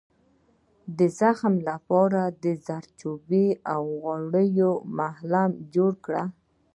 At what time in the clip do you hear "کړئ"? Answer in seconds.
6.05-6.25